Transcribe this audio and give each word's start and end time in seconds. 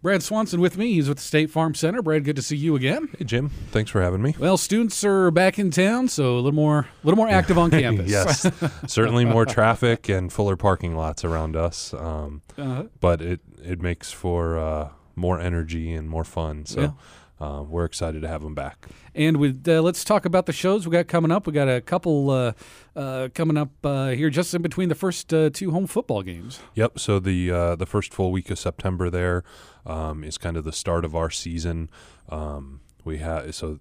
Brad 0.00 0.22
Swanson 0.22 0.60
with 0.60 0.78
me. 0.78 0.92
He's 0.94 1.08
with 1.08 1.18
the 1.18 1.24
State 1.24 1.50
Farm 1.50 1.74
Center. 1.74 2.02
Brad, 2.02 2.22
good 2.24 2.36
to 2.36 2.42
see 2.42 2.56
you 2.56 2.76
again. 2.76 3.08
Hey 3.18 3.24
Jim, 3.24 3.48
thanks 3.72 3.90
for 3.90 4.00
having 4.00 4.22
me. 4.22 4.34
Well, 4.38 4.56
students 4.56 5.02
are 5.04 5.30
back 5.32 5.58
in 5.58 5.70
town, 5.72 6.06
so 6.08 6.34
a 6.34 6.36
little 6.36 6.52
more, 6.52 6.80
a 6.80 6.86
little 7.06 7.16
more 7.16 7.28
active 7.28 7.58
on 7.58 7.70
campus. 7.72 8.08
yes, 8.08 8.46
certainly 8.86 9.24
more 9.24 9.44
traffic 9.44 10.08
and 10.08 10.32
fuller 10.32 10.56
parking 10.56 10.94
lots 10.96 11.24
around 11.24 11.56
us, 11.56 11.92
um, 11.94 12.42
Uh, 12.56 12.84
but 13.00 13.20
it 13.20 13.40
it 13.64 13.80
makes 13.82 14.12
for 14.12 14.56
uh, 14.56 14.88
more 15.16 15.40
energy 15.40 15.92
and 15.92 16.08
more 16.08 16.24
fun. 16.24 16.64
So 16.64 16.94
uh, 17.40 17.62
we're 17.66 17.84
excited 17.84 18.22
to 18.22 18.28
have 18.28 18.42
them 18.42 18.54
back. 18.54 18.86
and 19.14 19.36
with 19.36 19.66
uh, 19.68 19.80
let's 19.82 20.04
talk 20.04 20.24
about 20.24 20.46
the 20.46 20.52
shows 20.52 20.86
we 20.86 20.92
got 20.92 21.08
coming 21.08 21.30
up. 21.30 21.46
We 21.46 21.52
got 21.52 21.68
a 21.68 21.80
couple 21.80 22.30
uh, 22.30 22.52
uh, 22.96 23.28
coming 23.34 23.56
up 23.56 23.70
uh, 23.84 24.08
here 24.08 24.30
just 24.30 24.54
in 24.54 24.62
between 24.62 24.88
the 24.88 24.94
first 24.94 25.32
uh, 25.32 25.50
two 25.50 25.70
home 25.70 25.86
football 25.86 26.22
games. 26.22 26.60
Yep. 26.74 26.98
So 26.98 27.18
the 27.18 27.50
uh, 27.50 27.76
the 27.76 27.86
first 27.86 28.12
full 28.12 28.32
week 28.32 28.50
of 28.50 28.58
September 28.58 29.10
there 29.10 29.44
um, 29.86 30.24
is 30.24 30.38
kind 30.38 30.56
of 30.56 30.64
the 30.64 30.72
start 30.72 31.04
of 31.04 31.14
our 31.14 31.30
season. 31.30 31.90
Um, 32.28 32.80
we 33.04 33.18
have 33.18 33.54
so 33.54 33.78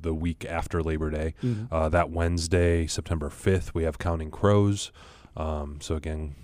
the 0.00 0.12
week 0.14 0.44
after 0.44 0.82
Labor 0.82 1.10
Day, 1.10 1.34
uh, 1.70 1.88
that 1.88 2.10
Wednesday, 2.10 2.86
September 2.86 3.30
fifth, 3.30 3.74
we 3.74 3.84
have 3.84 3.98
Counting 3.98 4.30
Crows. 4.30 4.92
Um, 5.34 5.78
so 5.80 5.96
again, 5.96 6.34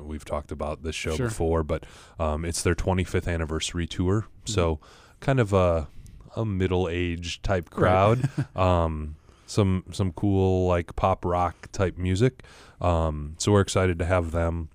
we've 0.00 0.24
talked 0.24 0.52
about 0.52 0.82
this 0.82 0.94
show 0.94 1.14
Sure. 1.16 1.28
before, 1.28 1.62
but 1.62 1.84
um, 2.18 2.44
it's 2.44 2.62
their 2.62 2.74
25th 2.74 3.32
anniversary 3.32 3.86
tour. 3.86 4.26
So 4.44 4.80
kind 5.20 5.40
of 5.40 5.52
a 5.52 5.88
a 6.36 6.44
middle 6.44 6.88
aged 6.88 7.42
type 7.42 7.70
crowd. 7.70 8.28
um, 8.56 9.16
some 9.46 9.84
some 9.92 10.12
cool 10.12 10.66
like 10.66 10.94
pop 10.96 11.24
rock 11.24 11.68
type 11.72 11.96
music. 11.96 12.42
Um, 12.80 13.34
so 13.38 13.52
we're 13.52 13.60
excited 13.62 13.98
to 14.00 14.04
have 14.04 14.32
them 14.32 14.68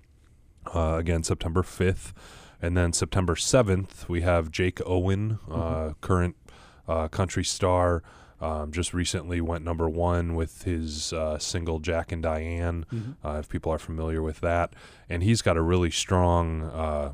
uh, 0.74 0.96
again 0.98 1.22
September 1.22 1.62
5th. 1.62 2.12
And 2.64 2.76
then 2.76 2.92
September 2.92 3.34
7th, 3.34 4.08
we 4.08 4.20
have 4.20 4.52
Jake 4.52 4.80
Owen, 4.86 5.40
uh, 5.50 5.94
current 6.00 6.36
uh, 6.86 7.08
country 7.08 7.42
star. 7.44 8.04
Um, 8.42 8.72
just 8.72 8.92
recently 8.92 9.40
went 9.40 9.64
number 9.64 9.88
one 9.88 10.34
with 10.34 10.64
his 10.64 11.12
uh, 11.12 11.38
single 11.38 11.78
Jack 11.78 12.10
and 12.10 12.20
Diane, 12.20 12.84
uh, 13.24 13.38
if 13.38 13.48
people 13.48 13.72
are 13.72 13.78
familiar 13.78 14.20
with 14.20 14.40
that. 14.40 14.74
And 15.08 15.22
he's 15.22 15.42
got 15.42 15.56
a 15.56 15.62
really 15.62 15.92
strong, 15.92 16.64
uh, 16.64 17.12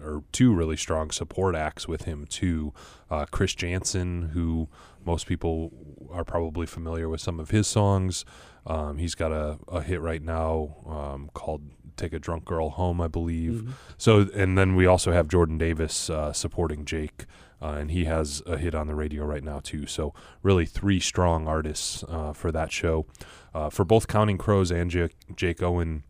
or 0.00 0.22
two 0.30 0.54
really 0.54 0.76
strong 0.76 1.10
support 1.10 1.56
acts 1.56 1.88
with 1.88 2.04
him, 2.04 2.24
too. 2.24 2.72
Uh, 3.10 3.26
Chris 3.32 3.52
Janson, 3.56 4.30
who 4.32 4.68
most 5.04 5.26
people 5.26 5.72
are 6.12 6.24
probably 6.24 6.66
familiar 6.66 7.08
with 7.08 7.20
some 7.20 7.40
of 7.40 7.50
his 7.50 7.66
songs. 7.66 8.24
Um, 8.64 8.98
he's 8.98 9.16
got 9.16 9.32
a, 9.32 9.58
a 9.66 9.82
hit 9.82 10.00
right 10.00 10.22
now 10.22 10.76
um, 10.86 11.30
called 11.34 11.62
Take 11.96 12.12
a 12.12 12.18
Drunk 12.18 12.44
Girl 12.44 12.70
Home, 12.70 13.00
I 13.00 13.08
believe. 13.08 13.74
So, 13.96 14.28
and 14.34 14.56
then 14.56 14.76
we 14.76 14.86
also 14.86 15.12
have 15.12 15.28
Jordan 15.28 15.58
Davis 15.58 16.10
uh, 16.10 16.32
supporting 16.32 16.84
Jake, 16.84 17.26
uh, 17.62 17.72
and 17.72 17.90
he 17.90 18.04
has 18.06 18.42
a 18.46 18.56
hit 18.56 18.74
on 18.74 18.86
the 18.86 18.94
radio 18.94 19.24
right 19.24 19.44
now, 19.44 19.60
too. 19.60 19.86
So, 19.86 20.14
really, 20.42 20.66
three 20.66 21.00
strong 21.00 21.46
artists 21.46 22.04
uh, 22.08 22.32
for 22.32 22.50
that 22.52 22.72
show. 22.72 23.06
Uh, 23.54 23.70
for 23.70 23.84
both 23.84 24.06
Counting 24.08 24.38
Crows 24.38 24.70
and 24.70 24.90
Jake, 24.90 25.16
Jake 25.34 25.62
Owen, 25.62 26.04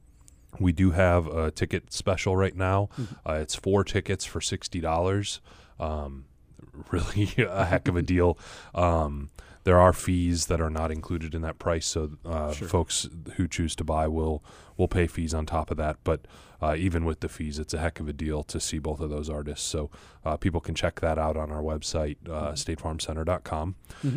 we 0.58 0.72
do 0.72 0.90
have 0.90 1.26
a 1.26 1.50
ticket 1.50 1.92
special 1.92 2.36
right 2.36 2.54
now. 2.54 2.88
Uh, 3.26 3.34
it's 3.34 3.54
four 3.54 3.84
tickets 3.84 4.24
for 4.24 4.40
$60. 4.40 5.40
Um, 5.78 6.26
really 6.90 7.30
a 7.38 7.64
heck 7.64 7.88
of 7.88 7.96
a 7.96 8.02
deal. 8.02 8.38
Um, 8.74 9.30
there 9.64 9.78
are 9.78 9.92
fees 9.92 10.46
that 10.46 10.60
are 10.60 10.70
not 10.70 10.90
included 10.90 11.34
in 11.34 11.42
that 11.42 11.58
price, 11.58 11.86
so 11.86 12.12
uh, 12.24 12.52
Sure. 12.52 12.68
folks 12.68 13.08
who 13.36 13.46
choose 13.46 13.74
to 13.76 13.84
buy 13.84 14.08
will 14.08 14.42
will 14.76 14.88
pay 14.88 15.06
fees 15.06 15.34
on 15.34 15.44
top 15.44 15.70
of 15.70 15.76
that. 15.76 15.98
But 16.04 16.26
uh, 16.62 16.74
even 16.78 17.04
with 17.04 17.20
the 17.20 17.28
fees, 17.28 17.58
it's 17.58 17.74
a 17.74 17.78
heck 17.78 18.00
of 18.00 18.08
a 18.08 18.14
deal 18.14 18.42
to 18.44 18.58
see 18.58 18.78
both 18.78 19.00
of 19.00 19.10
those 19.10 19.28
artists. 19.28 19.66
So 19.66 19.90
uh, 20.24 20.38
people 20.38 20.60
can 20.60 20.74
check 20.74 21.00
that 21.00 21.18
out 21.18 21.36
on 21.36 21.50
our 21.52 21.60
website, 21.62 22.16
uh, 22.26 22.52
statefarmcenter.com. 22.52 23.74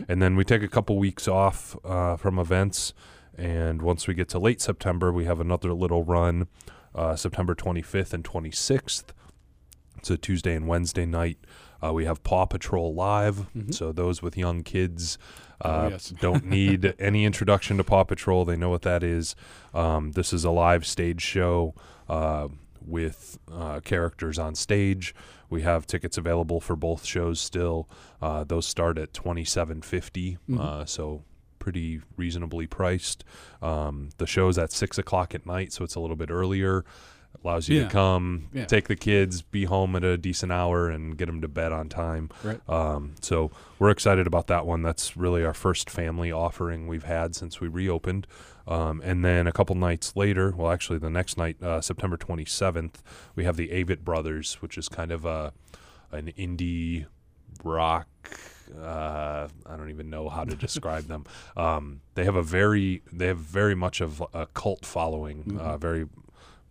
And 0.08 0.22
then 0.22 0.36
we 0.38 0.46
take 0.46 0.64
a 0.64 0.68
couple 0.70 0.98
weeks 0.98 1.28
off 1.28 1.76
uh, 1.84 2.16
from 2.16 2.40
events, 2.40 2.94
and 3.38 3.82
once 3.82 4.08
we 4.08 4.14
get 4.14 4.30
to 4.30 4.40
late 4.40 4.62
September, 4.62 5.12
we 5.12 5.26
have 5.26 5.40
another 5.42 5.74
little 5.74 6.04
run, 6.06 6.48
uh, 6.96 7.16
September 7.18 7.56
25th 7.56 8.14
and 8.14 8.24
26th. 8.24 9.06
It's 9.98 10.10
a 10.12 10.18
Tuesday 10.18 10.56
and 10.56 10.68
Wednesday 10.68 11.06
night. 11.06 11.38
Uh, 11.84 11.92
we 11.92 12.06
have 12.06 12.24
Paw 12.24 12.46
Patrol 12.46 12.94
live, 12.94 13.48
so 13.72 13.92
those 13.92 14.22
with 14.22 14.38
young 14.38 14.64
kids 14.64 15.18
uh, 15.62 15.70
Mm-hmm. 15.70 15.86
Oh, 15.86 15.90
yes. 15.90 16.10
don't 16.22 16.46
need 16.46 16.94
any 17.00 17.26
introduction 17.26 17.78
to 17.78 17.84
Paw 17.84 18.04
Patrol. 18.04 18.46
They 18.46 18.56
know 18.56 18.70
what 18.70 18.82
that 18.84 19.04
is. 19.04 19.36
Um, 19.74 20.12
this 20.12 20.34
is 20.34 20.44
a 20.44 20.52
live 20.52 20.86
stage 20.86 21.22
show 21.22 21.74
uh, 22.10 22.50
with 22.86 23.40
uh, 23.52 23.80
characters 23.80 24.38
on 24.38 24.56
stage. 24.56 25.16
We 25.50 25.62
have 25.62 25.86
tickets 25.88 26.18
available 26.18 26.60
for 26.60 26.76
both 26.76 27.06
shows 27.06 27.40
still. 27.40 27.88
Uh, 28.22 28.44
those 28.44 28.66
start 28.66 28.98
at 28.98 29.14
twenty 29.14 29.46
seven 29.46 29.82
uh, 30.60 30.86
so 30.86 31.24
pretty 31.60 32.02
reasonably 32.18 32.68
priced. 32.68 33.24
Um, 33.62 34.10
the 34.18 34.28
show's 34.28 34.58
at 34.58 34.72
six 34.72 34.98
o'clock 34.98 35.34
at 35.34 35.46
night, 35.46 35.72
so 35.72 35.84
it's 35.84 35.96
a 35.96 36.00
little 36.00 36.18
bit 36.18 36.30
earlier. 36.30 36.84
Allows 37.44 37.68
you 37.68 37.80
Yeah. 37.80 37.84
to 37.86 37.90
come, 37.90 38.48
Yeah. 38.54 38.66
take 38.66 38.88
the 38.88 38.96
kids, 38.96 39.42
be 39.42 39.66
home 39.66 39.96
at 39.96 40.04
a 40.04 40.18
decent 40.18 40.52
hour, 40.52 40.90
and 40.90 41.18
get 41.18 41.26
them 41.26 41.42
to 41.42 41.48
bed 41.48 41.72
on 41.72 41.90
time. 41.90 42.30
Right. 42.44 42.60
Um, 42.70 43.16
so 43.22 43.52
we're 43.80 43.90
excited 43.90 44.28
about 44.28 44.48
that 44.48 44.66
one. 44.66 44.82
That's 44.82 45.18
really 45.18 45.44
our 45.44 45.54
first 45.54 45.90
family 45.90 46.32
offering 46.32 46.88
we've 46.88 47.04
had 47.04 47.36
since 47.36 47.60
we 47.60 47.68
reopened. 47.68 48.28
Um, 48.66 49.02
and 49.04 49.26
then 49.26 49.46
a 49.46 49.52
couple 49.52 49.76
nights 49.76 50.16
later, 50.16 50.54
well, 50.56 50.72
actually 50.72 51.00
the 51.00 51.10
next 51.10 51.38
night, 51.38 51.62
uh, 51.62 51.82
September 51.82 52.16
27th, 52.16 53.02
we 53.36 53.44
have 53.44 53.58
the 53.58 53.68
Avett 53.70 54.06
Brothers, 54.06 54.56
which 54.62 54.78
is 54.78 54.88
kind 54.88 55.12
of 55.12 55.26
a 55.26 55.52
an 56.12 56.32
indie 56.38 57.08
rock. 57.64 58.08
Uh, 58.80 59.48
I 59.66 59.76
don't 59.76 59.90
even 59.90 60.10
know 60.10 60.30
how 60.30 60.44
to 60.46 60.56
describe 60.56 61.06
them. 61.08 61.26
Um, 61.58 62.02
they 62.16 62.24
have 62.26 62.36
a 62.36 62.42
very, 62.44 63.02
they 63.12 63.28
have 63.28 63.38
very 63.38 63.76
much 63.76 64.00
of 64.02 64.24
a 64.34 64.46
cult 64.48 64.86
following. 64.86 65.58
Uh, 65.60 65.78
very, 65.78 66.06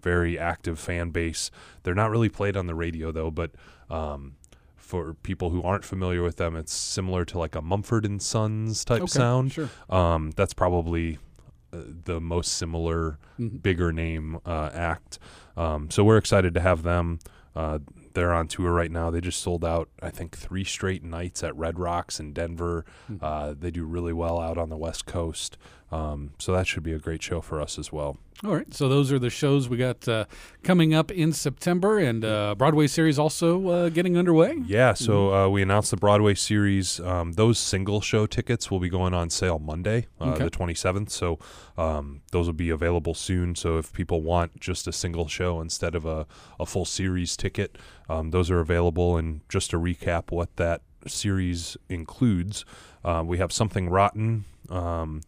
very 0.02 0.38
active 0.38 0.78
fan 0.78 1.10
base. 1.10 1.50
They're 1.82 1.94
not 1.94 2.10
really 2.10 2.28
played 2.28 2.56
on 2.56 2.66
the 2.66 2.74
radio 2.74 3.12
though, 3.12 3.30
but 3.30 3.52
um, 3.90 4.34
for 4.76 5.14
people 5.14 5.50
who 5.50 5.62
aren't 5.62 5.84
familiar 5.84 6.22
with 6.22 6.36
them, 6.36 6.56
it's 6.56 6.72
similar 6.72 7.24
to 7.26 7.38
like 7.38 7.54
a 7.54 7.62
Mumford 7.62 8.04
and 8.04 8.20
Sons 8.20 8.84
type 8.84 9.02
Okay, 9.02 9.10
sound. 9.10 9.52
sure. 9.52 9.70
Um, 9.88 10.32
that's 10.36 10.54
probably 10.54 11.18
uh, 11.72 11.78
the 12.04 12.20
most 12.20 12.52
similar, 12.52 13.18
Mm-hmm. 13.40 13.56
bigger 13.56 13.92
name 13.92 14.38
uh, 14.44 14.70
act. 14.74 15.18
Um, 15.56 15.90
so 15.90 16.04
we're 16.04 16.18
excited 16.18 16.52
to 16.54 16.60
have 16.60 16.82
them. 16.82 17.18
Uh, 17.56 17.78
they're 18.14 18.32
on 18.32 18.46
tour 18.46 18.70
right 18.72 18.90
now. 18.90 19.10
They 19.10 19.20
just 19.22 19.40
sold 19.40 19.64
out, 19.64 19.88
I 20.02 20.10
think, 20.10 20.36
three 20.36 20.64
straight 20.64 21.02
nights 21.02 21.42
at 21.42 21.56
Red 21.56 21.78
Rocks 21.78 22.20
in 22.20 22.34
Denver. 22.34 22.84
Mm-hmm. 23.10 23.24
Uh, 23.24 23.54
they 23.58 23.70
do 23.70 23.84
really 23.84 24.12
well 24.12 24.38
out 24.38 24.58
on 24.58 24.68
the 24.68 24.76
West 24.76 25.06
Coast. 25.06 25.56
Um, 25.92 26.30
so 26.38 26.52
that 26.54 26.66
should 26.66 26.82
be 26.82 26.92
a 26.94 26.98
great 26.98 27.22
show 27.22 27.40
for 27.42 27.60
us 27.60 27.78
as 27.78 27.92
well. 27.92 28.16
All 28.44 28.54
right, 28.56 28.72
so 28.74 28.88
those 28.88 29.12
are 29.12 29.20
the 29.20 29.30
shows 29.30 29.68
we 29.68 29.76
got 29.76 30.08
uh, 30.08 30.24
coming 30.64 30.94
up 30.94 31.12
in 31.12 31.32
September, 31.32 31.98
and 31.98 32.24
uh, 32.24 32.56
Broadway 32.56 32.88
series 32.88 33.16
also 33.18 33.68
uh, 33.68 33.88
getting 33.90 34.16
underway. 34.16 34.56
Yeah, 34.66 34.94
so 34.94 35.32
uh, 35.32 35.48
we 35.48 35.62
announced 35.62 35.92
the 35.92 35.96
Broadway 35.96 36.34
series. 36.34 36.98
Um, 36.98 37.32
those 37.34 37.58
single 37.58 38.00
show 38.00 38.26
tickets 38.26 38.68
will 38.68 38.80
be 38.80 38.88
going 38.88 39.14
on 39.14 39.30
sale 39.30 39.60
Monday, 39.60 40.06
uh, 40.20 40.30
Okay. 40.32 40.44
the 40.44 40.50
27th. 40.50 41.10
So 41.10 41.38
um, 41.76 42.22
those 42.32 42.46
will 42.46 42.52
be 42.54 42.70
available 42.70 43.14
soon. 43.14 43.54
So 43.54 43.78
if 43.78 43.92
people 43.92 44.22
want 44.22 44.58
just 44.58 44.88
a 44.88 44.92
single 44.92 45.28
show 45.28 45.60
instead 45.60 45.94
of 45.94 46.04
a, 46.04 46.26
a 46.58 46.66
full 46.66 46.86
series 46.86 47.36
ticket, 47.36 47.76
um, 48.08 48.30
those 48.32 48.50
are 48.50 48.58
available. 48.60 49.16
And 49.18 49.42
just 49.48 49.70
to 49.70 49.76
recap 49.78 50.32
what 50.32 50.56
that 50.56 50.80
series 51.06 51.76
includes, 51.88 52.64
uh, 53.04 53.22
we 53.24 53.38
have 53.38 53.52
Something 53.52 53.88
Rotten, 53.88 54.46
um, 54.68 55.20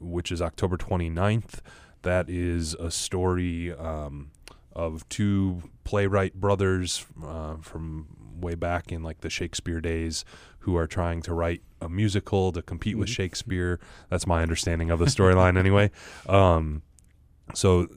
which 0.00 0.32
is 0.32 0.42
October 0.42 0.76
29th. 0.76 1.60
That 2.02 2.28
is 2.28 2.74
a 2.74 2.90
story 2.90 3.72
um, 3.72 4.30
of 4.72 5.08
two 5.08 5.62
playwright 5.84 6.34
brothers 6.34 7.06
uh, 7.24 7.56
from 7.60 8.06
way 8.40 8.54
back 8.54 8.90
in 8.90 9.02
like 9.02 9.20
the 9.20 9.30
Shakespeare 9.30 9.80
days 9.80 10.24
who 10.60 10.76
are 10.76 10.86
trying 10.86 11.22
to 11.22 11.34
write 11.34 11.62
a 11.80 11.88
musical 11.88 12.52
to 12.52 12.62
compete 12.62 12.96
with 12.96 13.08
Shakespeare. 13.08 13.80
That's 14.10 14.26
my 14.26 14.42
understanding 14.42 14.90
of 14.90 14.98
the 14.98 15.06
storyline, 15.06 15.58
anyway. 15.58 15.90
Um, 16.28 16.82
so 17.54 17.88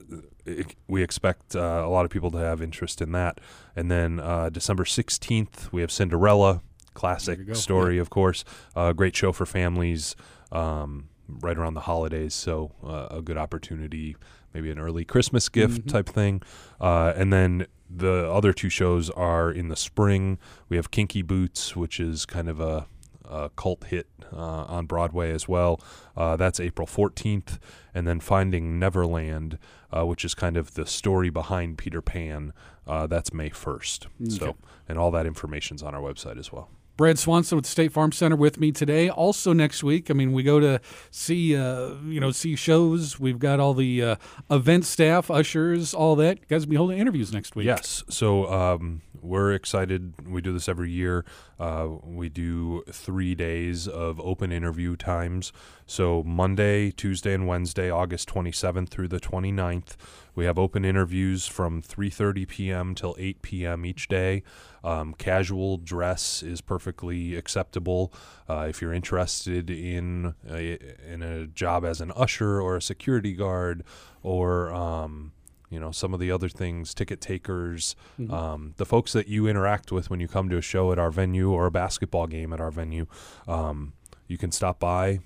it, 0.44 0.74
we 0.88 1.02
expect 1.02 1.54
uh, 1.54 1.82
a 1.84 1.88
lot 1.88 2.04
of 2.04 2.10
people 2.10 2.30
to 2.32 2.38
have 2.38 2.60
interest 2.60 3.00
in 3.00 3.12
that. 3.12 3.40
And 3.74 3.90
then 3.90 4.20
uh, 4.20 4.50
December 4.50 4.84
16th, 4.84 5.72
we 5.72 5.80
have 5.80 5.92
Cinderella, 5.92 6.62
classic 6.94 7.54
story, 7.54 7.98
of 7.98 8.10
course. 8.10 8.44
Uh, 8.74 8.92
great 8.92 9.14
show 9.14 9.32
for 9.32 9.46
families 9.46 10.16
um, 10.50 11.08
right 11.28 11.56
around 11.56 11.74
the 11.74 11.80
holidays. 11.80 12.34
So 12.34 12.72
uh, 12.84 13.08
a 13.10 13.22
good 13.22 13.36
opportunity, 13.36 14.16
maybe 14.54 14.70
an 14.70 14.78
early 14.78 15.04
Christmas 15.04 15.48
gift 15.48 15.88
type 15.88 16.08
thing. 16.08 16.42
Uh, 16.80 17.12
and 17.16 17.32
then 17.32 17.66
the 17.88 18.30
other 18.30 18.52
two 18.52 18.68
shows 18.68 19.10
are 19.10 19.50
in 19.50 19.68
the 19.68 19.76
spring. 19.76 20.38
We 20.68 20.76
have 20.76 20.90
Kinky 20.90 21.22
Boots, 21.22 21.76
which 21.76 22.00
is 22.00 22.26
kind 22.26 22.48
of 22.48 22.60
a 22.60 22.86
a 23.28 23.50
cult 23.56 23.84
hit 23.84 24.06
uh, 24.32 24.36
on 24.36 24.86
Broadway 24.86 25.32
as 25.32 25.48
well. 25.48 25.80
Uh, 26.16 26.36
that's 26.36 26.60
April 26.60 26.86
14th. 26.86 27.58
And 27.94 28.06
then 28.06 28.20
Finding 28.20 28.78
Neverland, 28.78 29.58
uh, 29.90 30.06
which 30.06 30.24
is 30.24 30.34
kind 30.34 30.56
of 30.56 30.74
the 30.74 30.86
story 30.86 31.30
behind 31.30 31.78
Peter 31.78 32.00
Pan, 32.00 32.52
uh, 32.86 33.06
that's 33.06 33.32
May 33.32 33.50
1st. 33.50 34.06
So, 34.28 34.56
and 34.88 34.98
all 34.98 35.10
that 35.10 35.26
information's 35.26 35.82
on 35.82 35.94
our 35.94 36.00
website 36.00 36.38
as 36.38 36.52
well. 36.52 36.70
Brad 36.96 37.18
Swanson 37.18 37.56
with 37.56 37.64
the 37.64 37.70
State 37.70 37.92
Farm 37.92 38.12
Center 38.12 38.36
with 38.36 38.58
me 38.58 38.72
today. 38.72 39.08
Also 39.08 39.52
next 39.52 39.82
week, 39.82 40.10
I 40.10 40.14
mean, 40.14 40.32
we 40.32 40.42
go 40.42 40.60
to 40.60 40.80
see 41.10 41.56
uh, 41.56 41.94
you 42.06 42.20
know 42.20 42.30
see 42.30 42.56
shows. 42.56 43.20
We've 43.20 43.38
got 43.38 43.60
all 43.60 43.74
the 43.74 44.02
uh, 44.02 44.16
event 44.50 44.84
staff, 44.84 45.30
ushers, 45.30 45.92
all 45.92 46.16
that. 46.16 46.38
You 46.38 46.46
guys 46.48 46.66
will 46.66 46.70
be 46.70 46.76
holding 46.76 46.98
interviews 46.98 47.32
next 47.32 47.54
week. 47.54 47.66
Yes. 47.66 48.02
So 48.08 48.50
um, 48.50 49.02
we're 49.26 49.52
excited. 49.52 50.14
We 50.26 50.40
do 50.40 50.52
this 50.52 50.68
every 50.68 50.90
year. 50.90 51.24
Uh, 51.58 51.88
we 52.02 52.28
do 52.28 52.82
three 52.90 53.34
days 53.34 53.88
of 53.88 54.20
open 54.20 54.52
interview 54.52 54.96
times. 54.96 55.52
So 55.86 56.22
Monday, 56.22 56.90
Tuesday, 56.90 57.34
and 57.34 57.46
Wednesday, 57.46 57.90
August 57.90 58.28
27th 58.28 58.88
through 58.88 59.08
the 59.08 59.20
29th. 59.20 59.96
We 60.34 60.44
have 60.44 60.58
open 60.58 60.84
interviews 60.84 61.46
from 61.46 61.80
3:30 61.82 62.46
p.m. 62.46 62.94
till 62.94 63.16
8 63.18 63.42
p.m. 63.42 63.86
each 63.86 64.06
day. 64.06 64.42
Um, 64.84 65.14
casual 65.14 65.78
dress 65.78 66.42
is 66.42 66.60
perfectly 66.60 67.34
acceptable. 67.34 68.12
Uh, 68.48 68.66
if 68.68 68.80
you're 68.80 68.92
interested 68.92 69.70
in 69.70 70.34
a, 70.48 70.78
in 71.10 71.22
a 71.22 71.46
job 71.46 71.84
as 71.84 72.00
an 72.00 72.12
usher 72.14 72.60
or 72.60 72.76
a 72.76 72.82
security 72.82 73.32
guard 73.32 73.82
or 74.22 74.72
um, 74.72 75.32
you 75.70 75.80
know 75.80 75.90
some 75.90 76.14
of 76.14 76.20
the 76.20 76.30
other 76.30 76.48
things 76.48 76.94
ticket 76.94 77.20
takers 77.20 77.96
Mm-hmm. 78.20 78.32
um, 78.32 78.74
the 78.76 78.86
folks 78.86 79.12
that 79.12 79.28
you 79.28 79.46
interact 79.46 79.92
with 79.92 80.08
when 80.10 80.20
you 80.20 80.28
come 80.28 80.48
to 80.48 80.56
a 80.56 80.62
show 80.62 80.92
at 80.92 80.98
our 80.98 81.10
venue 81.10 81.50
or 81.50 81.66
a 81.66 81.70
basketball 81.70 82.26
game 82.26 82.52
at 82.52 82.60
our 82.60 82.70
venue 82.70 83.06
um, 83.46 83.92
you 84.26 84.38
can 84.38 84.50
stop 84.52 84.78
by 84.80 85.20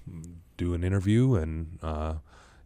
do 0.56 0.74
an 0.74 0.82
interview 0.84 1.34
and 1.36 1.78
uh, 1.82 2.14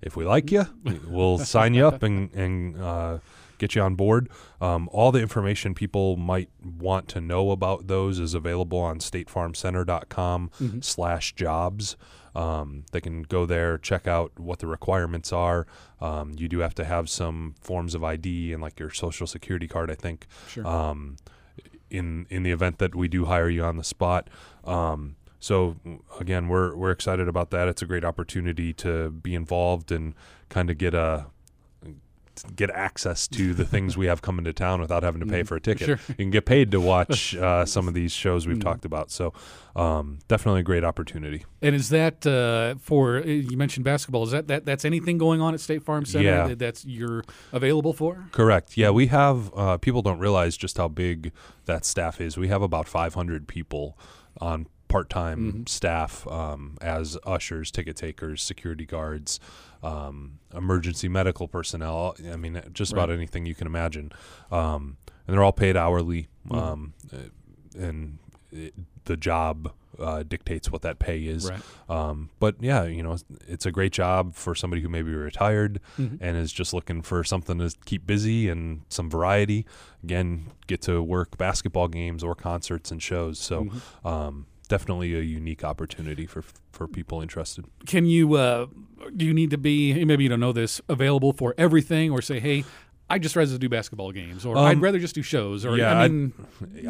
if 0.03 0.17
we 0.17 0.25
like 0.25 0.51
you 0.51 0.65
we'll 1.09 1.39
sign 1.39 1.75
you 1.75 1.87
up 1.87 2.03
and, 2.03 2.33
and 2.35 2.81
uh, 2.81 3.19
get 3.59 3.75
you 3.75 3.83
on 3.83 3.95
board. 3.95 4.29
Um, 4.61 4.89
all 4.93 5.13
the 5.13 5.21
information 5.21 5.75
people 5.75 6.17
might 6.17 6.49
want 6.65 7.09
to 7.09 7.21
know 7.21 7.51
about 7.51 7.87
those 7.87 8.19
is 8.19 8.35
available 8.35 8.79
on 8.79 8.99
statefarmcenter.com 8.99 10.51
Mm-hmm. 10.61 10.81
slash 10.81 11.35
jobs. 11.35 11.97
Um, 12.35 12.85
they 12.93 13.01
can 13.01 13.23
go 13.23 13.47
there 13.47 13.79
check 13.79 14.07
out 14.09 14.33
what 14.39 14.59
the 14.59 14.67
requirements 14.67 15.33
are. 15.33 15.67
Um, 16.01 16.33
you 16.37 16.49
do 16.49 16.59
have 16.61 16.75
to 16.77 16.85
have 16.85 17.09
some 17.09 17.55
forms 17.61 17.95
of 17.95 18.03
id 18.03 18.53
and 18.53 18.61
like 18.61 18.81
your 18.81 18.91
social 18.91 19.27
security 19.27 19.69
card 19.69 19.91
i 19.91 19.95
think. 19.95 20.27
Sure. 20.49 20.67
um, 20.67 21.17
in 21.91 22.27
in 22.31 22.43
the 22.43 22.51
event 22.51 22.79
that 22.79 22.95
we 22.95 23.07
do 23.09 23.27
hire 23.27 23.49
you 23.49 23.63
on 23.63 23.77
the 23.77 23.85
spot. 23.85 24.29
Um, 24.65 25.15
so 25.39 25.77
again 26.19 26.49
we're 26.49 26.75
we're 26.75 26.91
excited 26.91 27.29
about 27.29 27.51
that. 27.51 27.69
It's 27.69 27.83
a 27.83 27.87
great 27.87 28.05
opportunity 28.05 28.73
to 28.75 29.11
be 29.11 29.35
involved 29.35 29.93
and 29.93 30.15
kind 30.49 30.71
of 30.71 30.79
get 30.79 30.95
a 30.95 31.27
get 32.57 32.71
access 32.71 33.29
to 33.29 33.55
the 33.55 33.65
things 33.65 33.97
we 33.97 34.07
have 34.07 34.23
coming 34.23 34.45
to 34.45 34.53
town 34.53 34.81
without 34.81 35.03
having 35.03 35.21
to 35.21 35.27
pay 35.27 35.43
for 35.43 35.57
a 35.57 35.61
ticket. 35.61 35.87
Sure. 35.87 35.99
You 36.09 36.15
can 36.15 36.31
get 36.31 36.45
paid 36.47 36.71
to 36.73 36.81
watch 36.81 37.35
uh, 37.37 37.65
some 37.65 37.89
of 37.89 37.95
these 37.95 38.13
shows 38.13 38.47
we've 38.47 38.57
Mhm. 38.59 38.63
talked 38.63 38.85
about. 38.85 39.11
So 39.11 39.33
um, 39.77 40.19
definitely 40.29 40.61
a 40.61 40.65
great 40.65 40.85
opportunity. 40.85 41.45
And 41.63 41.75
is 41.75 41.89
that 41.91 42.27
uh, 42.27 42.77
for 42.81 43.19
you 43.19 43.57
mentioned 43.57 43.85
basketball? 43.85 44.23
Is 44.25 44.31
that, 44.31 44.49
that 44.49 44.65
that's 44.65 44.85
anything 44.85 45.19
going 45.19 45.41
on 45.41 45.55
at 45.55 45.61
State 45.61 45.83
Farm 45.83 46.05
Center 46.05 46.25
Yeah. 46.29 46.49
that 46.49 46.59
that's 46.59 46.85
you're 46.85 47.25
available 47.53 47.93
for? 47.93 48.29
Correct. 48.33 48.77
Yeah, 48.77 48.91
we 48.91 49.07
have 49.09 49.53
uh, 49.57 49.77
people 49.79 50.03
don't 50.03 50.19
realize 50.19 50.57
just 50.57 50.77
how 50.79 50.89
big 50.89 51.33
that 51.67 51.85
staff 51.85 52.21
is. 52.21 52.37
We 52.37 52.49
have 52.49 52.63
about 52.63 52.87
500 52.89 53.47
people 53.49 53.99
on 54.41 54.67
part-time 54.99 55.41
Mhm. 55.65 55.69
staff 55.69 56.25
um, 56.29 56.77
as 56.81 57.19
ushers, 57.27 57.73
ticket 57.73 57.97
takers, 57.97 58.41
security 58.45 58.87
guards, 58.87 59.41
um, 59.83 60.39
emergency 60.55 61.09
medical 61.09 61.49
personnel. 61.49 62.15
I 62.33 62.37
mean, 62.37 62.63
just 62.73 62.93
about 62.93 63.11
anything 63.11 63.45
you 63.45 63.57
can 63.57 63.67
imagine. 63.67 64.13
Um, 64.53 64.99
and 65.27 65.35
they're 65.35 65.43
all 65.43 65.53
paid 65.53 65.77
hourly, 65.77 66.29
Mhm. 66.49 66.57
um, 66.57 66.93
uh, 67.13 67.17
and 67.77 68.19
it, 68.53 68.73
the 69.07 69.17
job 69.17 69.73
uh, 69.99 70.23
dictates 70.25 70.71
what 70.73 70.83
that 70.83 70.99
pay 70.99 71.21
is. 71.25 71.49
Right. 71.51 71.61
Um, 71.89 72.29
but 72.41 72.57
yeah, 72.61 72.83
you 72.85 73.01
know, 73.03 73.13
it's, 73.13 73.25
it's 73.47 73.65
a 73.67 73.71
great 73.73 73.93
job 73.93 74.35
for 74.35 74.53
somebody 74.55 74.83
who 74.83 74.89
may 74.89 75.03
be 75.03 75.13
retired 75.15 75.81
Mhm. 75.99 76.19
and 76.21 76.37
is 76.37 76.53
just 76.53 76.73
looking 76.75 77.01
for 77.03 77.23
something 77.23 77.59
to 77.59 77.71
keep 77.85 78.05
busy 78.07 78.49
and 78.49 78.83
some 78.89 79.09
variety. 79.11 79.67
Again, 80.05 80.51
get 80.67 80.83
to 80.83 81.01
work 81.01 81.37
basketball 81.39 81.87
games 81.89 82.23
or 82.25 82.35
concerts 82.35 82.91
and 82.93 83.01
shows. 83.03 83.39
So 83.39 83.65
Mhm. 83.67 83.81
um, 84.09 84.47
definitely 84.69 85.15
a 85.15 85.21
unique 85.23 85.65
opportunity 85.65 86.27
for 86.27 86.43
for 86.73 86.87
people 86.89 87.21
interested. 87.21 87.65
Can 87.87 88.07
you 88.07 88.35
uh, 88.35 88.67
do 89.17 89.25
you 89.25 89.35
need 89.35 89.51
to 89.51 89.59
be 89.59 90.05
maybe 90.05 90.23
you 90.25 90.29
don't 90.29 90.41
know 90.41 90.53
this 90.53 90.81
available 90.89 91.33
for 91.33 91.55
everything 91.59 92.11
or 92.11 92.23
say 92.23 92.41
hey 92.41 92.65
I 93.11 93.19
just 93.19 93.37
rather 93.37 93.59
do 93.59 93.69
basketball 93.69 94.13
games 94.13 94.47
or 94.47 94.57
I'd 94.57 94.77
Um, 94.77 94.81
rather 94.83 94.99
just 94.99 95.15
do 95.15 95.21
shows 95.23 95.67
or 95.67 95.77
yeah, 95.77 95.93
I 95.99 96.05
I- 96.05 96.09
mean 96.09 96.33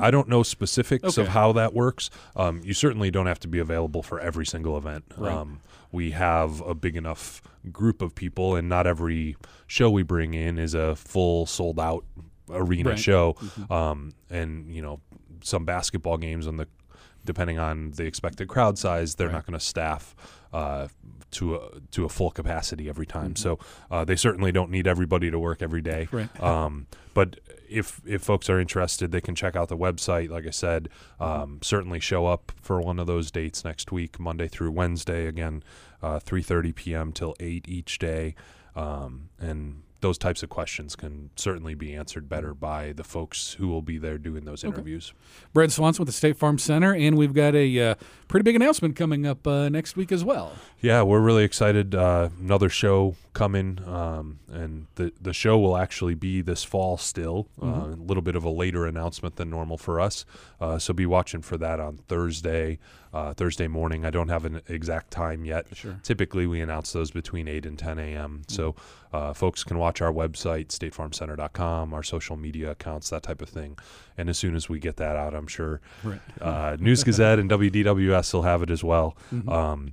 I 0.00 0.10
don't 0.12 0.28
know 0.28 0.42
specifics 0.44 1.18
of 1.18 1.28
how 1.28 1.52
that 1.52 1.74
works. 1.74 2.08
Um, 2.36 2.60
you 2.64 2.72
certainly 2.72 3.10
don't 3.10 3.26
have 3.26 3.40
to 3.40 3.48
be 3.48 3.58
available 3.58 4.02
for 4.02 4.20
every 4.20 4.46
single 4.46 4.78
event. 4.78 5.04
Right. 5.16 5.32
Um, 5.32 5.60
we 5.90 6.12
have 6.12 6.60
a 6.60 6.74
big 6.74 6.96
enough 6.96 7.42
group 7.72 8.00
of 8.00 8.14
people, 8.14 8.54
and 8.56 8.68
not 8.68 8.86
every 8.86 9.36
show 9.66 9.90
we 9.90 10.02
bring 10.04 10.34
in 10.34 10.56
is 10.58 10.72
a 10.74 10.94
full 10.94 11.46
sold 11.46 11.80
out 11.80 12.04
arena 12.48 12.90
Right. 12.90 12.98
show. 12.98 13.34
Mhm. 13.40 13.70
Um, 13.70 14.12
and 14.30 14.72
you 14.72 14.82
know, 14.82 15.00
some 15.42 15.64
basketball 15.64 16.16
games 16.16 16.46
on 16.46 16.58
the 16.58 16.68
depending 17.24 17.58
on 17.58 17.92
the 17.92 18.04
expected 18.04 18.48
crowd 18.48 18.78
size, 18.78 19.14
they're 19.16 19.28
Right. 19.28 19.34
not 19.34 19.46
going 19.46 19.58
to 19.58 19.64
staff 19.64 20.14
uh, 20.52 20.88
to 21.32 21.56
a 21.56 21.80
to 21.90 22.04
a 22.04 22.08
full 22.08 22.30
capacity 22.30 22.88
every 22.88 23.06
time. 23.06 23.34
Mhm. 23.34 23.38
So 23.38 23.58
uh, 23.90 24.04
they 24.04 24.14
certainly 24.16 24.52
don't 24.52 24.70
need 24.70 24.86
everybody 24.86 25.30
to 25.30 25.38
work 25.38 25.62
every 25.62 25.82
day. 25.82 26.08
right. 26.12 26.28
Um, 26.42 26.86
but 27.12 27.40
if 27.68 28.00
if 28.06 28.22
folks 28.22 28.48
are 28.48 28.60
interested, 28.60 29.10
they 29.10 29.20
can 29.20 29.34
check 29.34 29.56
out 29.56 29.68
the 29.68 29.76
website. 29.76 30.28
Like 30.30 30.46
I 30.46 30.50
said, 30.50 30.88
um, 31.18 31.58
certainly 31.62 31.98
show 31.98 32.26
up 32.26 32.52
for 32.60 32.80
one 32.80 32.98
of 33.00 33.06
those 33.06 33.30
dates 33.32 33.64
next 33.64 33.90
week, 33.90 34.20
Monday 34.20 34.46
through 34.48 34.70
Wednesday. 34.70 35.26
Again, 35.26 35.62
uh, 36.02 36.18
three 36.20 36.42
thirty 36.42 36.72
p.m. 36.72 37.10
till 37.12 37.34
eight 37.40 37.64
each 37.68 37.98
day, 37.98 38.34
um, 38.76 39.28
and 39.40 39.82
those 40.04 40.18
types 40.18 40.42
of 40.42 40.50
questions 40.50 40.94
can 40.94 41.30
certainly 41.34 41.74
be 41.74 41.94
answered 41.94 42.28
better 42.28 42.52
by 42.52 42.92
the 42.92 43.02
folks 43.02 43.54
who 43.54 43.68
will 43.68 43.80
be 43.80 43.96
there 43.96 44.18
doing 44.18 44.44
those 44.44 44.62
Okay. 44.62 44.68
interviews. 44.74 45.14
Brad 45.54 45.72
Swanson 45.72 46.02
with 46.02 46.08
the 46.08 46.12
State 46.12 46.36
Farm 46.36 46.58
Center 46.58 46.94
and 46.94 47.16
we've 47.16 47.32
got 47.32 47.54
a 47.54 47.80
uh, 47.80 47.94
pretty 48.28 48.44
big 48.44 48.54
announcement 48.54 48.96
coming 48.96 49.26
up 49.26 49.46
uh, 49.46 49.70
next 49.70 49.96
week 49.96 50.12
as 50.12 50.22
well. 50.22 50.52
Yeah, 50.82 51.00
we're 51.02 51.20
really 51.20 51.44
excited. 51.44 51.94
Uh, 51.94 52.28
another 52.38 52.68
show 52.68 53.16
coming, 53.32 53.80
um, 53.86 54.38
and 54.52 54.86
the 54.96 55.12
the 55.20 55.32
show 55.32 55.58
will 55.58 55.76
actually 55.76 56.14
be 56.14 56.40
this 56.42 56.62
fall 56.62 56.96
still. 56.98 57.48
Uh, 57.60 57.64
Mhm. 57.64 57.98
a 58.00 58.02
little 58.02 58.22
bit 58.22 58.36
of 58.36 58.44
a 58.44 58.50
later 58.50 58.84
announcement 58.86 59.36
than 59.36 59.48
normal 59.50 59.76
for 59.78 59.98
us, 59.98 60.24
uh, 60.60 60.78
so 60.78 60.92
be 60.92 61.06
watching 61.06 61.40
for 61.42 61.56
that 61.56 61.80
on 61.80 61.96
Thursday, 62.06 62.78
uh, 63.12 63.32
Thursday 63.34 63.66
morning. 63.66 64.04
I 64.04 64.10
don't 64.10 64.28
have 64.28 64.44
an 64.44 64.60
exact 64.68 65.10
time 65.10 65.44
yet. 65.44 65.66
Sure. 65.74 65.98
Typically, 66.04 66.46
we 66.46 66.60
announce 66.60 66.92
those 66.92 67.10
between 67.10 67.48
8 67.48 67.66
and 67.66 67.76
10 67.78 67.98
a.m. 67.98 68.42
So 68.46 68.76
uh, 69.14 69.32
folks 69.32 69.62
can 69.64 69.78
watch 69.78 70.00
our 70.02 70.12
website, 70.12 70.68
statefarmcenter.com, 70.68 71.94
our 71.94 72.02
social 72.02 72.36
media 72.36 72.72
accounts, 72.72 73.10
that 73.10 73.22
type 73.22 73.40
of 73.42 73.48
thing. 73.48 73.78
And 74.18 74.28
as 74.28 74.36
soon 74.38 74.54
as 74.56 74.68
we 74.68 74.78
get 74.78 74.96
that 74.96 75.16
out, 75.16 75.34
I'm 75.34 75.46
sure 75.46 75.80
Right. 76.02 76.20
uh, 76.40 76.76
News 76.80 77.04
Gazette 77.04 77.38
and 77.38 77.48
WDWS 77.50 78.34
will 78.34 78.42
have 78.42 78.62
it 78.62 78.70
as 78.70 78.82
well. 78.82 79.16
Mhm. 79.32 79.48
Um, 79.50 79.92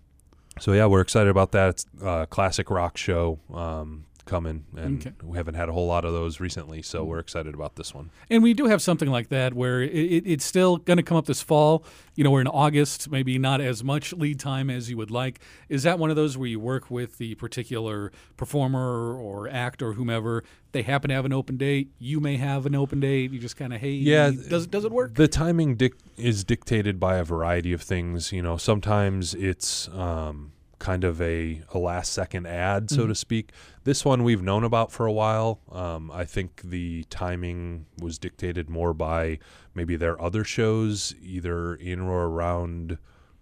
so 0.60 0.74
yeah, 0.74 0.86
we're 0.88 1.02
excited 1.02 1.30
about 1.30 1.52
that. 1.54 1.70
It's 1.70 1.86
a 2.04 2.28
classic 2.30 2.70
rock 2.70 2.98
show 2.98 3.40
um, 3.54 4.06
coming, 4.26 4.66
and 4.76 5.00
Okay. 5.06 5.16
we 5.24 5.38
haven't 5.38 5.56
had 5.56 5.70
a 5.70 5.72
whole 5.72 5.88
lot 5.88 6.06
of 6.06 6.14
those 6.14 6.40
recently, 6.40 6.82
so 6.82 7.04
we're 7.04 7.20
excited 7.20 7.54
about 7.54 7.76
this 7.76 7.94
one. 7.94 8.10
And 8.30 8.42
we 8.44 8.54
do 8.54 8.66
have 8.68 8.82
something 8.82 9.10
like 9.10 9.30
that 9.30 9.54
where 9.54 9.82
it, 9.82 9.92
it, 9.94 10.24
it's 10.28 10.46
still 10.46 10.78
going 10.78 10.98
to 10.98 11.04
come 11.04 11.18
up 11.18 11.26
this 11.26 11.42
fall. 11.42 11.84
You 12.16 12.24
know, 12.24 12.32
we're 12.32 12.42
in 12.42 12.48
August, 12.48 13.10
maybe 13.10 13.38
not 13.40 13.62
as 13.62 13.84
much 13.84 14.14
lead 14.14 14.40
time 14.40 14.70
as 14.70 14.90
you 14.90 14.98
would 14.98 15.12
like. 15.12 15.40
Is 15.70 15.84
that 15.84 15.98
one 16.00 16.10
of 16.10 16.16
those 16.16 16.38
where 16.38 16.48
you 16.48 16.60
work 16.60 16.92
with 16.92 17.18
the 17.18 17.36
particular 17.36 18.12
performer 18.38 19.16
or 19.16 19.48
act 19.50 19.82
or 19.82 19.94
whomever? 19.94 20.44
They 20.74 20.82
happen 20.84 21.10
to 21.10 21.16
have 21.16 21.26
an 21.26 21.34
open 21.34 21.58
date. 21.58 21.90
You 22.00 22.20
may 22.20 22.38
have 22.38 22.66
an 22.66 22.76
open 22.76 23.00
date. 23.00 23.32
You 23.32 23.40
just 23.40 23.58
kind 23.58 23.74
of, 23.74 23.82
hey, 23.82 23.92
Yeah, 23.92 24.32
does 24.32 24.68
does 24.68 24.86
it 24.86 24.92
work? 24.92 25.16
The 25.16 25.28
timing 25.28 25.76
dic- 25.76 25.96
is 26.18 26.44
dictated 26.44 27.00
by 27.00 27.18
a 27.18 27.24
variety 27.24 27.74
of 27.74 27.82
things. 27.82 28.32
You 28.32 28.42
know, 28.42 28.58
sometimes 28.58 29.34
it's 29.34 29.88
um, 29.90 30.52
kind 30.82 31.04
of 31.04 31.22
a, 31.22 31.62
a 31.74 31.78
last 31.78 32.12
second 32.12 32.48
ad, 32.48 32.90
so 32.90 33.04
Mhm. 33.06 33.10
to 33.10 33.16
speak. 33.16 33.52
This 33.84 34.04
one 34.04 34.24
we've 34.24 34.42
known 34.42 34.64
about 34.64 34.92
for 34.92 35.06
a 35.06 35.12
while. 35.12 35.60
Um, 35.72 36.10
I 36.12 36.26
think 36.26 36.62
the 36.64 37.04
timing 37.10 37.86
was 38.02 38.18
dictated 38.18 38.68
more 38.70 38.94
by 38.94 39.38
maybe 39.76 39.96
their 39.96 40.20
other 40.20 40.44
shows, 40.44 41.14
either 41.22 41.76
in 41.76 42.00
or 42.00 42.26
around 42.26 42.98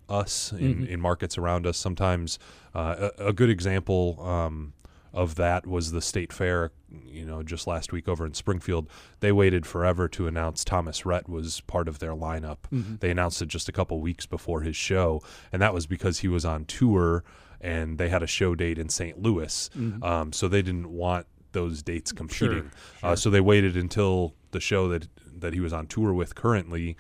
us 0.10 0.52
in, 0.52 0.76
Mhm. 0.84 0.88
in 0.90 1.00
markets 1.00 1.38
around 1.38 1.66
us. 1.66 1.78
Sometimes 1.78 2.38
uh, 2.76 3.10
a, 3.18 3.28
a 3.30 3.34
good 3.34 3.50
example. 3.50 4.22
Um, 4.22 4.74
of 5.14 5.36
that 5.36 5.66
was 5.66 5.92
the 5.92 6.02
state 6.02 6.32
fair 6.32 6.72
you 7.06 7.26
know 7.26 7.44
just 7.44 7.68
last 7.68 7.92
week 7.92 8.08
over 8.08 8.26
in 8.26 8.34
springfield. 8.34 8.88
They 9.20 9.32
waited 9.32 9.66
forever 9.66 10.08
to 10.10 10.28
announce 10.28 10.64
thomas 10.64 11.06
rhett 11.06 11.28
was 11.30 11.62
part 11.62 11.88
of 11.88 12.00
their 12.00 12.14
lineup. 12.14 12.58
They 13.00 13.12
announced 13.12 13.42
it 13.42 13.48
just 13.48 13.70
a 13.70 13.72
couple 13.72 14.00
weeks 14.02 14.26
before 14.26 14.62
his 14.62 14.76
show 14.76 15.22
and 15.52 15.62
that 15.62 15.74
was 15.74 15.86
because 15.88 16.20
he 16.20 16.28
was 16.28 16.46
on 16.46 16.66
tour 16.66 17.24
and 17.62 17.98
they 17.98 18.10
had 18.10 18.24
a 18.24 18.28
show 18.28 18.56
date 18.56 18.78
in 18.78 18.90
st 18.90 19.22
louis. 19.22 19.70
Um, 20.04 20.32
so 20.34 20.48
they 20.48 20.62
didn't 20.62 20.90
want 20.92 21.28
those 21.52 21.82
dates 21.82 22.12
competing. 22.12 22.72
Uh, 23.04 23.16
so 23.16 23.30
they 23.30 23.42
waited 23.42 23.76
until 23.76 24.36
the 24.52 24.60
show 24.60 24.88
that 24.90 25.08
that 25.40 25.54
he 25.54 25.60
was 25.60 25.74
on 25.74 25.88
tour 25.88 26.14
with 26.14 26.36
currently 26.36 26.96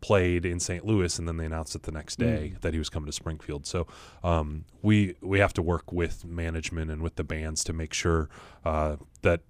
played 0.00 0.44
in 0.46 0.60
St. 0.60 0.84
Louis, 0.84 1.18
and 1.18 1.28
then 1.28 1.36
they 1.36 1.44
announced 1.46 1.74
it 1.74 1.82
the 1.82 1.92
next 1.92 2.18
day 2.18 2.54
that 2.62 2.72
he 2.72 2.78
was 2.78 2.88
coming 2.88 3.06
to 3.06 3.12
Springfield. 3.12 3.66
So 3.66 3.86
um, 4.24 4.64
we 4.82 5.14
we 5.20 5.38
have 5.40 5.52
to 5.54 5.62
work 5.62 5.92
with 5.92 6.24
management 6.24 6.90
and 6.90 7.02
with 7.02 7.16
the 7.16 7.24
bands 7.24 7.62
to 7.64 7.72
make 7.72 7.92
sure 7.92 8.28
uh, 8.64 8.96
that 9.22 9.40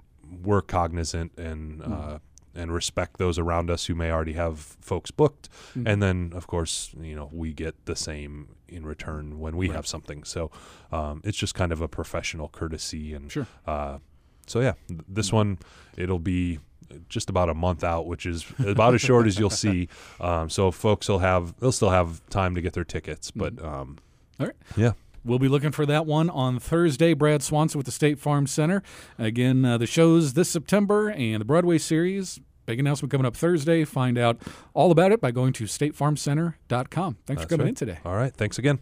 we're 0.42 0.62
cognizant 0.62 1.32
and. 1.38 1.82
Uh, 1.82 2.18
and 2.52 2.72
respect 2.74 3.18
those 3.18 3.38
around 3.38 3.70
us 3.70 3.86
who 3.86 3.94
may 3.94 4.10
already 4.10 4.32
have 4.32 4.58
folks 4.80 5.12
booked, 5.12 5.48
and 5.86 6.02
then 6.02 6.32
of 6.34 6.48
course 6.48 6.92
you 7.00 7.14
know 7.14 7.30
we 7.32 7.52
get 7.52 7.86
the 7.86 7.94
same 7.94 8.56
in 8.68 8.84
return 8.84 9.38
when 9.38 9.56
we 9.56 9.68
have 9.68 9.86
something. 9.86 10.24
So 10.24 10.50
um, 10.90 11.20
it's 11.22 11.38
just 11.38 11.54
kind 11.54 11.70
of 11.70 11.80
a 11.80 11.86
professional 11.86 12.48
courtesy, 12.48 13.14
and 13.14 13.30
Sure. 13.30 13.46
uh, 13.68 13.98
so 14.48 14.58
yeah, 14.60 14.72
th- 14.88 15.00
this 15.06 15.32
one 15.32 15.58
it'll 15.96 16.18
be 16.18 16.58
just 17.08 17.30
about 17.30 17.48
a 17.48 17.54
month 17.54 17.84
out, 17.84 18.06
which 18.06 18.26
is 18.26 18.46
about 18.58 18.94
as 18.94 19.00
short 19.00 19.26
as 19.26 19.38
you'll 19.38 19.50
see. 19.50 19.88
Um, 20.20 20.50
so 20.50 20.70
folks 20.70 21.08
will 21.08 21.20
have 21.20 21.54
they'll 21.60 21.72
still 21.72 21.90
have 21.90 22.20
time 22.28 22.54
to 22.54 22.60
get 22.60 22.74
their 22.74 22.84
tickets, 22.84 23.30
but 23.30 23.62
um, 23.64 23.98
All 24.38 24.46
right. 24.46 24.56
yeah, 24.76 24.92
We'll 25.24 25.38
be 25.38 25.48
looking 25.48 25.70
for 25.70 25.84
that 25.86 26.06
one 26.06 26.30
on 26.30 26.58
Thursday. 26.58 27.14
Brad 27.14 27.42
Swanson 27.42 27.78
with 27.78 27.86
the 27.86 27.92
State 27.92 28.18
Farm 28.18 28.46
Center. 28.46 28.82
Again, 29.18 29.64
uh, 29.64 29.78
the 29.78 29.86
shows 29.86 30.32
this 30.32 30.48
September 30.48 31.10
and 31.10 31.40
the 31.40 31.44
Broadway 31.44 31.78
series. 31.78 32.40
Big 32.66 32.80
announcement 32.80 33.10
coming 33.10 33.26
up 33.26 33.36
Thursday. 33.36 33.84
Find 33.84 34.16
out 34.16 34.38
all 34.74 34.90
about 34.90 35.12
it 35.12 35.20
by 35.20 35.30
going 35.30 35.52
to 35.54 35.64
statefarmcenter.com. 35.64 37.16
Thanks 37.26 37.42
for 37.42 37.48
coming 37.48 37.64
right. 37.64 37.68
in 37.70 37.74
today. 37.74 37.98
All 38.04 38.14
right, 38.14 38.34
thanks 38.34 38.58
again. 38.58 38.80